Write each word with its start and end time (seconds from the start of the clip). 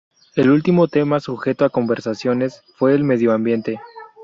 El 0.35 0.49
último 0.49 0.87
tema 0.87 1.19
sujeto 1.19 1.63
a 1.63 1.69
conversaciones 1.69 2.63
fue 2.75 2.95
el 2.95 3.03
medioambiente. 3.03 3.79